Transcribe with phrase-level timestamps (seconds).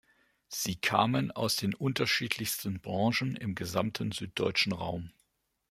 [0.47, 5.11] Sie kamen aus den unterschiedlichsten Branchen im gesamten süddeutschen Raum.